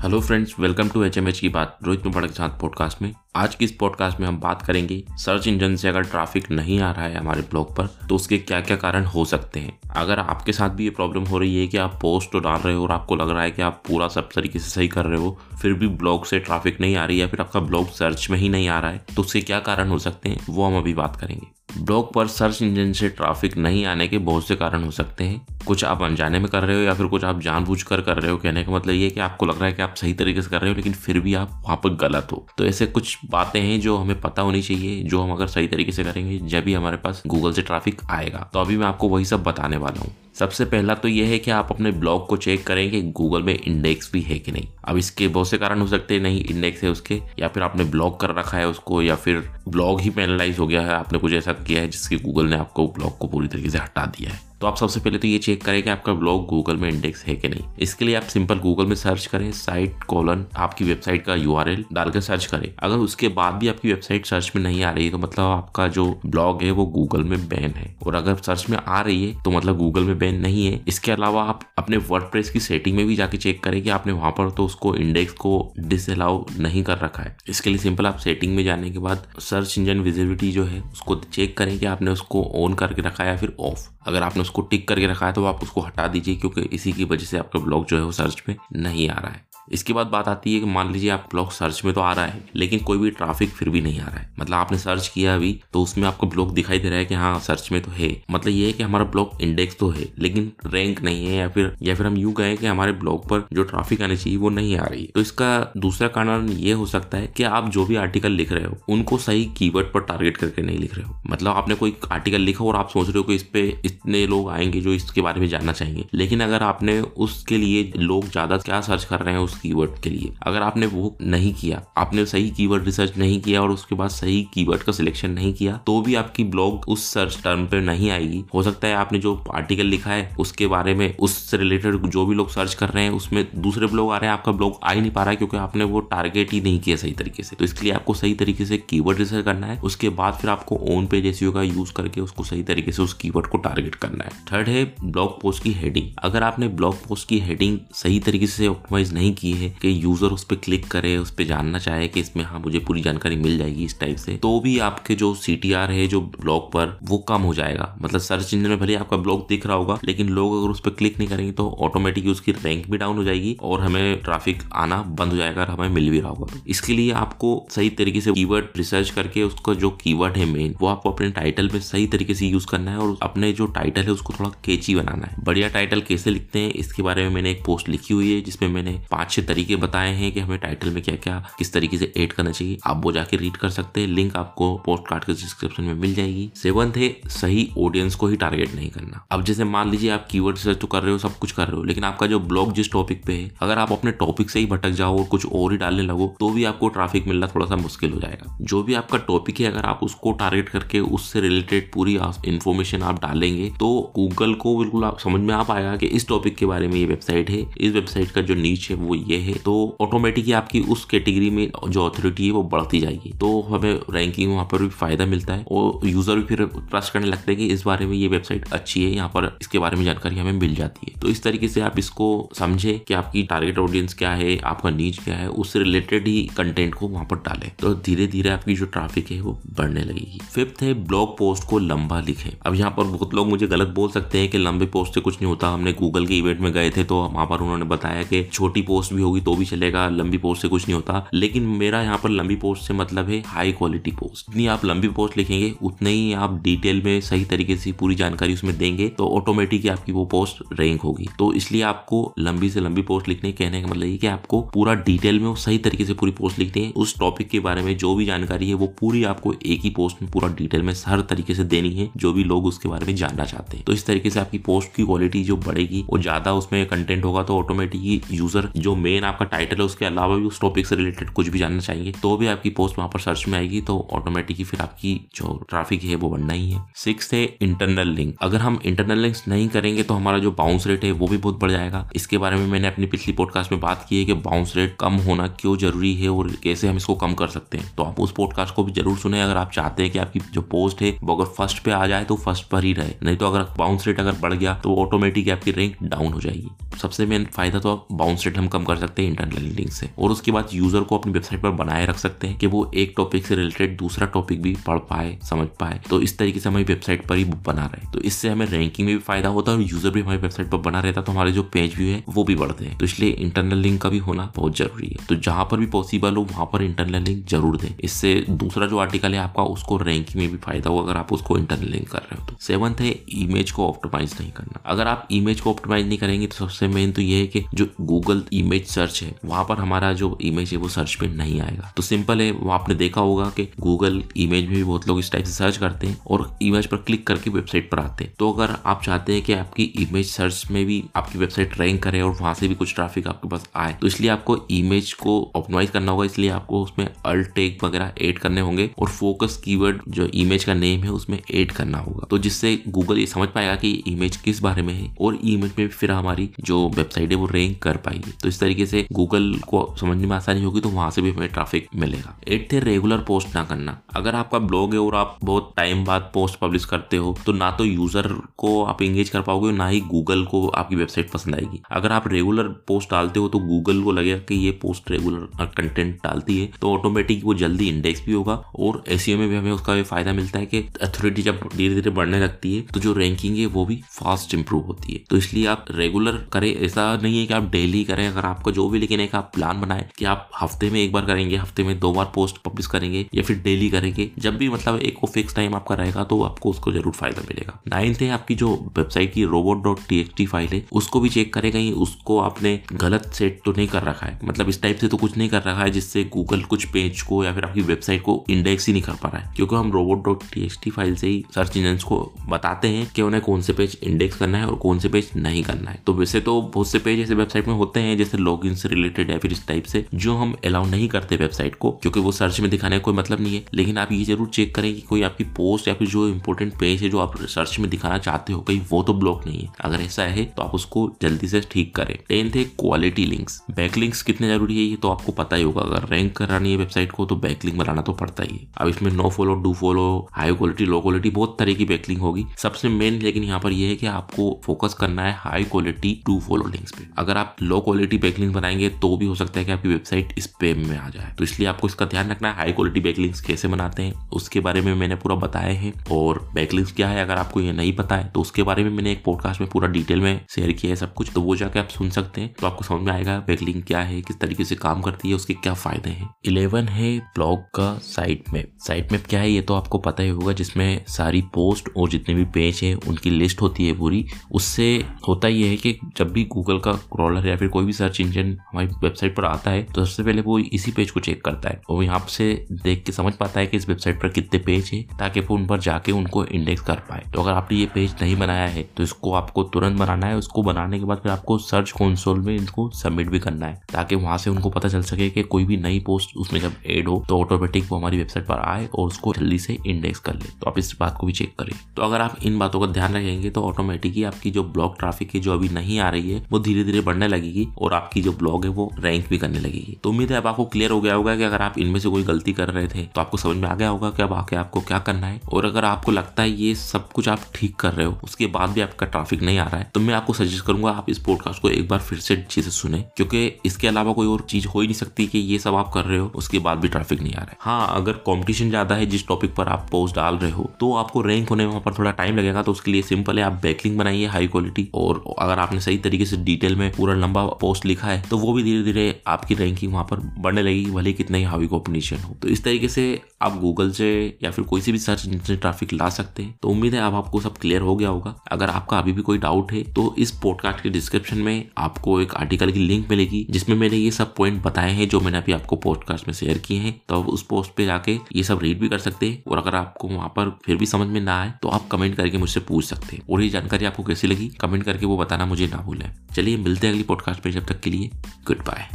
[0.00, 3.64] Hello friends, welcome to HMH की बात, रोहित मुपड़ के साथ पॉडकास्ट में। आज की
[3.64, 7.16] इस पॉडकास्ट में हम बात करेंगे, सर्च इंजन से अगर ट्रैफ़िक नहीं आ रहा है
[7.16, 10.84] हमारे ब्लॉग पर तो उसके क्या क्या कारण हो सकते हैं। अगर आपके साथ भी
[10.84, 13.30] ये प्रॉब्लम हो रही है कि आप पोस्ट तो डाल रहे हो और आपको लग
[13.30, 16.26] रहा है कि आप पूरा सब तरीके से सही कर रहे हो, फिर भी ब्लॉग
[16.26, 18.90] से ट्रैफ़िक नहीं आ रही या फिर आपका ब्लॉग सर्च में ही नहीं आ रहा
[18.90, 21.46] है तो उसके क्या कारण हो सकते हैं, वो हम अभी बात करेंगे।
[21.78, 25.46] ब्लॉग पर सर्च इंजन से ट्रैफ़िक नहीं आने के बहुत से कारण हो सकते हैं।
[25.66, 28.36] कुछ आप अनजाने में कर रहे हो या फिर कुछ आप जानबूझकर कर रहे हो,
[28.36, 30.60] कहने का मतलब ये कि आपको लग रहा है कि आप सही तरीके से कर
[30.60, 33.80] रहे हो, लेकिन फिर भी आप वहाँ पर गलत हो। तो ऐसे कुछ बातें हैं
[33.80, 36.96] जो हमें पता होनी चाहिए, जो हम अगर सही तरीके से करेंगे, जब भी हमारे
[36.96, 40.64] पास गूगल से ट्राफिक आएगा। तो अभी मैं आपको वही सब बताने वाला हूँ। सबसे
[40.64, 44.12] पहला तो यह है कि आप अपने ब्लॉग को चेक करें कि गूगल में इंडेक्स
[44.12, 46.90] भी है कि नहीं। अब इसके बहुत से कारण हो सकते हैं, नहीं, इंडेक्स है
[46.90, 50.66] उसके, या फिर आपने ब्लॉग कर रखा है उसको, या फिर ब्लॉग ही पेनलाइज हो
[50.66, 53.70] गया है, आपने कुछ ऐसा किया है जिसके गूगल ने आपको ब्लॉग को पूरी तरीके
[53.70, 56.44] से हटा दिया है। तो आप सबसे पहले तो ये चेक करें कि आपका ब्लॉग
[56.46, 60.02] गूगल में इंडेक्स है कि नहीं। इसके लिए आप सिंपल गूगल में सर्च करें साइट
[60.02, 64.52] कॉलन आपकी वेबसाइट का यूआरएल डालकर सर्च करें। अगर उसके बाद भी आपकी वेबसाइट सर्च
[64.56, 67.70] में नहीं आ रही है तो मतलब आपका जो ब्लॉग है वो गूगल में बैन
[67.70, 70.80] है। और अगर सर्च में आ रही है तो मतलब गूगल में बैन नहीं है।
[70.88, 74.30] इसके अलावा आप अपने वर्ड की सेटिंग में भी जाके चेक करें कि आपने वहाँ
[74.30, 78.54] पर तो उसको इंडेक्स को डिसअलाउ नहीं कर रखा है। इसके लिए सिंपल आप सेटिंग
[78.56, 82.44] में जाने के बाद सर्च इंजन विजिबिलिटी जो है, उसको चेक करें कि आपने उसको
[82.64, 85.44] ऑन करके रखा है या फिर ऑफ़ अगर आपने उसको टिक करके रखा है तो
[85.44, 88.40] आप उसको हटा दीजिए, क्योंकि इसी की वजह से आपका ब्लॉग जो है वो सर्च
[88.40, 91.50] पे नहीं आ रहा है। इसके बाद बात आती है कि मान लीजिए आप ब्लॉग
[91.52, 94.18] सर्च में तो आ रहा है, लेकिन कोई भी ट्रैफ़िक फिर भी नहीं आ रहा
[94.18, 97.14] है। मतलब आपने सर्च किया अभी तो उसमें आपको ब्लॉग दिखाई दे रहा है कि
[97.14, 100.50] हाँ सर्च में तो है। मतलब ये है कि हमारा ब्लॉग इंडेक्स तो है, लेकिन
[100.66, 103.62] रैंक नहीं है या फिर या फिर हम यूँ कहें कि हमारे ब्लॉग पर जो
[103.64, 107.26] ट्रैफ़िक आनी चाहिए वो नहीं आ रही तो इसका दूसरा कारण ये हो सकता है
[107.36, 110.78] कि आप जो भी आर्टिकल लिख रहे हो, उनको सही कीवर्ड पर टारगेट करके नहीं
[110.78, 113.42] लिख रहे हो। मतलब आपने कोई आर्टिकल लिखा और आप सोच रहे हो कि इस
[113.44, 117.92] पे इतने लोग आएँगे जो इसके बारे में जानना चाहेंगे, लेकिन अगर आपने उसके लिए
[117.98, 121.52] लोग ज़्यादा क्या सर्च कर रहे हैं, उस कीवर्ड के लिए। अगर आपने वो नहीं
[121.54, 125.52] किया, आपने सही कीवर्ड रिसर्च नहीं किया और उसके बाद सही कीवर्ड का सिलेक्शन नहीं
[125.54, 129.18] किया तो भी आपकी ब्लॉग उस सर्च टर्म पे नहीं आएगी। हो सकता है आपने
[129.18, 133.04] जो आर्टिकल लिखा है, उसके बारे में उससे रिलेटेड जो भी लोग सर्च कर रहे
[133.04, 135.36] हैं, उसमें दूसरे ब्लॉग आ रहे हैं, आपका ब्लॉग आ ही नहीं पा रहा है
[135.36, 138.34] क्योंकि आपने वो टारगेट ही नहीं किया सही तरीके से। तो इसके लिए आपको सही
[138.34, 141.92] तरीके से कीवर्ड रिसर्च करना है, उसके बाद फिर आपको ओन पेज एस का यूज़
[141.92, 145.62] करके उसको सही तरीके से उस कीवर्ड को टारगेट करना है। थर्ड है ब्लॉग पोस्ट
[145.62, 149.68] की हेडिंग अगर आपने ब्लॉग पोस्ट की हेडिंग सही तरीके से ऑप्टिमाइज नहीं की है
[149.82, 153.02] कि यूज़र उस पर क्लिक करे, उस पर जानना चाहे कि इसमें हाँ मुझे पूरी
[153.02, 156.98] जानकारी मिल जाएगी इस टाइप से तो भी आपके जो सीटीआर है, जो ब्लॉग पर,
[157.02, 160.28] वो कम हो जाएगा। मतलब सर्च इंजन में भले आपका ब्लॉग दिख रहा होगा, लेकिन
[160.30, 163.56] लोग अगर उस पर क्लिक नहीं करेंगे तो ऑटोमेटिक उसकी रैंक भी डाउन हो जाएगी
[163.62, 167.12] और हमें ट्रैफ़िक आना बंद हो जाएगा और हमें मिल भी रहा होगा। इसके लिए
[167.14, 171.30] आपको सही तरीके से कीवर्ड रिसर्च करके उसका जो कीवर्ड है मेन वो आपको अपने
[171.32, 174.50] टाइटल में सही तरीके से यूज़ करना है और अपने जो टाइटल है, उसको थोड़ा
[174.64, 178.14] केची बनाना है। बढ़िया टाइटल कैसे लिखते हैं, इसके बारे में मैंने एक पोस्ट लिखी
[178.14, 181.38] हुई है, जिसमें मैंने पाँच छह तरीके बताए हैं कि हमें टाइटल में क्या क्या
[181.58, 184.74] किस तरीके से एड करना चाहिए। आप वो जाके रीड कर सकते हैं। लिंक आपको
[184.86, 188.88] पोस्ट कार्ड के डिस्क्रिप्शन में मिल जाएगी। सेवंथ है, सही ऑडियंस को ही टारगेट नहीं
[188.90, 191.66] करना। अब जैसे मान लीजिए आप कीवर्ड सर्च तो कर रहे हो, सब कुछ कर
[191.66, 194.60] रहे हो, लेकिन आपका जो ब्लॉग जिस टॉपिक पे है, अगर आप अपने टॉपिक से
[194.60, 197.66] ही भटक जाओ और कुछ और ही डालने लगो तो भी आपको ट्रैफ़िक मिलना थोड़ा
[197.66, 201.40] सा मुश्किल हो जाएगा। जो भी आपका टॉपिक है, अगर आप उसको टारगेट करके उससे
[201.40, 206.06] रिलेटेड पूरी इन्फॉर्मेशन आप डालेंगे तो गूगल को बिल्कुल आप, समझ में आ पाएगा कि
[206.08, 209.14] इस टॉपिक के बारे में ये वेबसाइट है। इस वेबसाइट का जो नीच है, वो
[209.26, 213.60] ये है तो ऑटोमेटिक आपकी उस कैटेगरी में जो अथॉरिटी है वो बढ़ती जाएगी। तो
[213.62, 217.52] हमें रैंकिंग वहाँ पर भी फ़ायदा मिलता है और यूज़र भी फिर ट्रस्ट करने लगते
[217.52, 220.38] हैं कि इस बारे में ये वेबसाइट अच्छी है, यहाँ पर इसके बारे में जानकारी
[220.38, 222.28] हमें मिल जाती है। तो इस तरीके से आप इसको
[222.58, 226.94] समझे कि आपकी टारगेट ऑडियंस क्या है, आपका नीच क्या है, उससे रिलेटेड ही कंटेंट
[226.94, 230.82] को वहाँ पर डालें। तो धीरे धीरे आपकी जो ट्रैफ़िक है वो बढ़ने लगेगी। फिफ्थ
[230.82, 234.38] है ब्लॉग पोस्ट को लंबा लिखें। अब यहाँ पर बहुत लोग मुझे गलत बोल सकते
[234.38, 237.04] हैं कि लंबे पोस्ट से कुछ नहीं होता। हमने गूगल के इवेंट में गए थे
[237.04, 240.62] तो वहाँ पर उन्होंने बताया कि छोटी पोस्ट भी होगी तो भी चलेगा, लंबी पोस्ट
[240.62, 244.10] से कुछ नहीं होता। लेकिन मेरा यहाँ पर लंबी पोस्ट से मतलब है हाई क्वालिटी
[244.12, 248.14] पोस्ट जितनी आप लंबी पोस्ट लिखेंगे, उतने ही आप डिटेल में सही तरीके से पूरी
[248.14, 252.80] जानकारी उसमें देंगे तो ऑटोमेटिक आपकी वो पोस्ट रैंक होगी। तो इसलिए आपको लंबी से
[252.80, 256.14] लंबी पोस्ट लिखने कहने का मतलब ये कि आपको पूरा डिटेल में सही तरीके से
[256.14, 259.22] पूरी पोस्ट लिखनी है। उस टॉपिक के बारे में जो भी जानकारी है, वो पूरी
[259.24, 262.44] आपको एक ही पोस्ट में पूरा डिटेल में हर तरीके से देनी है, जो भी
[262.44, 265.42] लोग उसके बारे में जानना चाहते हैं। तो इस तरीके से आपकी पोस्ट की क्वालिटी
[265.44, 269.84] जो बढ़ेगी और ज़्यादा उसमें कंटेंट होगा तो ऑटोमेटिक यूज़र जो मेन आपका टाइटल है,
[269.84, 272.98] उसके अलावा भी उस टॉपिक से रिलेटेड कुछ भी जानना चाहेंगे तो भी आपकी पोस्ट
[272.98, 276.70] वहाँ पर सर्च में आएगी तो ऑटोमेटिकली फिर आपकी जो ट्रैफ़िक है, वो बढ़ना ही
[276.70, 280.86] है। सिक्स है इंटरनल लिंक अगर हम इंटरनल लिंक्स नहीं करेंगे तो हमारा जो बाउंस
[280.86, 283.80] रेट है, वो भी बहुत बढ़ जाएगा। इसके बारे में मैंने अपनी पिछली पॉडकास्ट में
[283.80, 287.14] बात की है कि बाउंस रेट कम होना क्यों ज़रूरी है और कैसे हम इसको
[287.16, 290.02] कम कर सकते हैं। तो आप उस पॉडकास्ट को भी ज़रूर सुने। अगर आप चाहते
[290.02, 292.84] हैं कि आपकी जो पोस्ट है, वो अगर फ़र्स्ट पे आ जाए तो फ़र्स्ट पर
[292.84, 296.32] ही रहे। नहीं तो अगर बाउंस रेट अगर बढ़ गया तो ऑटोमेटिक आपकी रैंक डाउन
[296.32, 296.68] हो जाएगी।
[296.98, 300.10] सबसे मेन फ़ायदा तो आप बाउंस रेट हम कम कर सकते हैं इंटरनल लिंक से।
[300.18, 303.14] और उसके बाद यूज़र को अपनी वेबसाइट पर बनाए रख सकते हैं कि वो एक
[303.16, 306.84] टॉपिक से रिलेटेड दूसरा टॉपिक भी पढ़ पाए, समझ पाए। तो इस तरीके से हमारी
[306.84, 309.82] वेबसाइट पर ही बना रहे तो इससे हमें रैंकिंग में भी फ़ायदा होता है और
[309.84, 312.54] यूज़र भी हमारी वेबसाइट पर बना रहता तो हमारे जो पेज व्यू है, वो भी
[312.56, 315.78] बढ़ते हैं। तो इसलिए इंटरनल लिंक का भी होना बहुत ज़रूरी है। तो जहाँ पर
[315.78, 319.62] भी पॉसिबल हो, वहाँ पर इंटरनल लिंक ज़रूर दें। इससे दूसरा जो आर्टिकल है आपका,
[319.64, 322.56] उसको रैंकिंग में भी फ़ायदा हो अगर आप उसको इंटरनल लिंक कर रहे हो तो।
[322.60, 326.56] सेवंथ है इमेज को ऑप्टिमाइज नहीं करना। अगर आप इमेज को ऑप्टिमाइज नहीं करेंगे तो
[326.56, 330.36] सबसे मेन तो ये है कि जो गूगल इमेज सर्च है, वहाँ पर हमारा जो
[330.42, 333.68] इमेज है वो सर्च पे नहीं आएगा। तो सिंपल है, वो आपने देखा होगा कि
[333.80, 336.96] गूगल इमेज में भी बहुत लोग इस टाइप से सर्च करते हैं और इमेज पर
[336.96, 340.64] क्लिक करके वेबसाइट पर आते हैं। तो अगर आप चाहते हैं कि आपकी इमेज सर्च
[340.70, 343.96] में भी आपकी वेबसाइट रैंक करे और वहाँ से भी कुछ ट्रैफ़िक आपके पास आए
[344.00, 348.38] तो इसलिए आपको इमेज को ऑप्टिमाइज करना होगा। इसलिए आपको उसमें अल्ट टेक वगैरह एड
[348.38, 352.38] करने होंगे और फोकस कीवर्ड जो इमेज का नेम है उसमें एड करना होगा। तो
[352.38, 356.10] जिससे गूगल ये समझ पाएगा कि इमेज किस बारे में है और इमेज में फिर
[356.10, 360.26] हमारी जो वेबसाइट है वो रैंक कर पाएगी। तो इस तरीके से गूगल को समझने
[360.26, 363.62] में आसानी होगी तो वहाँ से भी हमें ट्रैफ़िक मिलेगा। एट थे रेगुलर पोस्ट ना
[363.64, 367.52] करना। अगर आपका ब्लॉग है और आप बहुत टाइम बाद पोस्ट पब्लिश करते हो तो
[367.52, 368.28] ना तो यूज़र
[368.58, 372.28] को आप एंगेज कर पाओगे ना ही गूगल को आपकी वेबसाइट पसंद आएगी। अगर आप
[372.28, 376.70] रेगुलर पोस्ट डालते हो तो गूगल को लगेगा कि ये पोस्ट रेगुलर कंटेंट डालती है
[376.80, 380.32] तो ऑटोमेटिक वो जल्दी इंडेक्स भी होगा और एस में भी हमें उसका भी फ़ायदा
[380.32, 383.84] मिलता है कि अथॉरिटी जब धीरे धीरे बढ़ने लगती है तो जो रैंकिंग है, वो
[383.86, 387.70] भी फास्ट इंप्रूव होती है। तो इसलिए आप रेगुलर करें, ऐसा नहीं है कि आप
[387.70, 391.00] डेली करें, अगर आपका जो भी लेकिन एक आप प्लान बनाए कि आप हफ़्ते में
[391.00, 394.56] एक बार करेंगे, हफ़्ते में दो बार पोस्ट पब्लिश करेंगे या फिर डेली करेंगे, जब
[394.56, 398.20] भी मतलब एक वो फिक्स टाइम आपका रहेगा तो आपको उसको ज़रूर फ़ायदा मिलेगा। नाइन्थ
[398.22, 401.92] है आपकी जो वेबसाइट की रोबोट डॉट टी फ़ाइल है, उसको भी चेक करें कहीं,
[401.94, 405.36] उसको आपने गलत सेट तो नहीं कर रखा है। मतलब इस टाइप से तो कुछ
[405.36, 408.86] नहीं कर रखा है जिससे गूगल कुछ पेज को या फिर आपकी वेबसाइट को इंडेक्स
[408.86, 411.76] ही नहीं कर पा रहा है। क्योंकि हम रोबोट डॉट टी फ़ाइल से ही सर्च
[411.76, 415.08] इंजन को बताते हैं कि उन्हें कौन से पेज इंडेक्स करना है और कौन से
[415.08, 418.16] पेज नहीं करना है। तो वैसे तो बहुत से पेज ऐसे वेबसाइट में होते हैं
[418.18, 421.74] जैसे लॉग से रिलेटेड या फिर इस टाइप से, जो हम अलाउ नहीं करते वेबसाइट
[421.74, 424.48] को, क्योंकि वो सर्च में दिखाने का कोई मतलब नहीं है। लेकिन आप ये ज़रूर
[424.48, 427.78] चेक करें कि कोई आपकी पोस्ट या फिर जो इंपॉर्टेंट पेज है जो आप सर्च
[427.78, 430.74] में दिखाना चाहते हो, कहीं वो तो ब्लॉक नहीं है। अगर ऐसा है तो आप
[430.74, 434.96] उसको जल्दी से ठीक करें। टेंथ है क्वालिटी लिंक्स बैक लिंक्स कितने ज़रूरी है, ये
[434.96, 438.02] तो आपको पता ही होगा। अगर रैंक करानी है वेबसाइट को तो बैक लिंक बनाना
[438.02, 441.56] तो पड़ता ही है। अब इसमें no follow do follow high quality low quality बहुत
[441.58, 445.22] तरह की बैकलिंग होगी। सबसे मेन लेकिन यहाँ पर यह है कि आपको फोकस करना
[445.22, 449.26] है high quality do follow links पे। अगर आप लो क्वालिटी बैकलिंक बनाएँगे तो भी
[449.26, 452.30] हो सकता है कि आपकी वेबसाइट स्पेम में आ जाए। तो इसलिए आपको इसका ध्यान
[452.30, 455.92] रखना है हाई क्वालिटी बैकलिंक्स कैसे बनाते हैं, उसके बारे में मैंने पूरा बताया है।
[456.12, 459.12] और बैकलिंक्स क्या है, अगर आपको ये नहीं पता है तो उसके बारे में मैंने
[459.12, 461.88] एक पॉडकास्ट में पूरा डिटेल में शेयर किया है सब कुछ। तो वो जाके आप
[461.88, 465.00] सुन सकते हैं तो आपको समझ में आएगा बैकलिंक क्या है, किस तरीके से काम
[465.02, 469.40] करती है, उसके क्या फ़ायदे हैं। इलेवन है ब्लॉग का साइट मैप साइट मैप क्या
[469.40, 472.94] है, ये तो आपको पता ही होगा, जिसमें सारी पोस्ट और जितने भी पेज है,
[472.94, 474.88] उनकी लिस्ट होती है पूरी। उससे
[475.28, 478.56] होता ये है कि जब भी गूगल का क्रॉलर या फिर कोई भी सर्च इंजन
[478.62, 481.80] हमारी वेबसाइट पर आता है तो सबसे पहले वो इसी पेज को चेक करता है।
[481.90, 485.02] और यहाँ से देख के समझ पाता है कि इस वेबसाइट पर कितने पेज है,
[485.18, 488.36] ताकि वो उन पर जाके उनको इंडेक्स कर पाए। तो अगर आपने ये पेज नहीं
[488.36, 491.90] बनाया है तो इसको आपको तुरंत बनाना है, उसको बनाने के बाद फिर आपको सर्च
[491.92, 495.42] कंसोल में इनको सबमिट भी करना है, ताकि वहाँ से उनको पता चल सके कि
[495.44, 498.86] कोई भी नई पोस्ट उसमें जब एड हो तो ऑटोमेटिक वो हमारी वेबसाइट पर आए
[498.88, 501.72] और उसको जल्दी से इंडेक्स कर ले। तो आप इस बात को भी चेक करें।
[501.96, 505.40] तो अगर आप इन बातों का ध्यान रखेंगे तो ऑटोमेटिकली आपकी जो ब्लॉग ट्रैफ़िक है,
[505.40, 508.64] जो अभी नहीं आ रही है, वो धीरे धीरे बढ़ने लगेगी और आपकी जो ब्लॉग
[508.64, 511.34] है वो रैंक भी करने लगेगी। तो उम्मीद है अब आपको क्लियर हो गया होगा
[511.36, 513.74] कि अगर आप इनमें से कोई गलती कर रहे थे तो आपको समझ में आ
[513.74, 516.74] गया होगा कि अब आके आपको क्या करना है। और अगर आपको लगता है ये
[516.74, 519.76] सब कुछ आप ठीक कर रहे हो, उसके बाद भी आपका ट्रैफ़िक नहीं आ रहा
[519.76, 522.62] है तो मैं आपको सजेस्ट करूँगा आप इस पॉडकास्ट को एक बार फिर से अच्छे
[522.62, 525.74] से सुने, क्योंकि इसके अलावा कोई और चीज़ हो ही नहीं सकती कि ये सब
[525.74, 528.70] आप कर रहे हो, उसके बाद भी ट्रैफ़िक नहीं आ रहा है। हाँ अगर कॉम्पिटिशन
[528.70, 531.70] ज़्यादा है जिस टॉपिक पर आप पोस्ट डाल रहे हो तो आपको रैंक होने में
[531.70, 534.88] वहाँ पर थोड़ा टाइम लगेगा तो उसके लिए सिंपल है, आप बैकलिंग बनाइए हाई क्वालिटी
[534.94, 538.52] और अगर आपने सही तरीके से डिटेल में पूरा लंबा पोस्ट लिखा है तो वो
[538.52, 542.34] भी धीरे धीरे आपकी रैंकिंग वहाँ पर बढ़ने लगेगी, भले कितना ही हावी कॉम्पिटिशन हो।
[542.42, 544.10] तो इस तरीके से आप गूगल से
[544.42, 547.14] या फिर कोई सी भी सर्च इंजन ट्रैफ़िक ला सकते हैं। तो उम्मीद है अब
[547.14, 550.30] आपको सब क्लियर हो गया होगा। अगर आपका अभी भी कोई डाउट है तो इस
[550.42, 554.62] पॉडकास्ट के डिस्क्रिप्शन में आपको एक आर्टिकल की लिंक मिलेगी, जिसमें मैंने ये सब पॉइंट
[554.62, 557.74] बताए हैं, जो मैंने अभी आपको पॉडकास्ट में शेयर किए हैं। तो आप उस पोस्ट
[557.76, 560.76] पे जाके ये सब रीड भी कर सकते हैं, और अगर आपको वहाँ पर फिर
[560.76, 563.48] भी समझ में ना आए तो आप कमेंट करके मुझसे पूछ सकते हैं। और ये
[563.48, 567.04] जानकारी आपको कैसी लगी कमेंट करके वो बताना मुझे ना भूलें। चलिए मिलते हैं अगली
[567.04, 568.10] पॉडकास्ट में जब तक के लिए
[568.46, 568.88] गुड बाय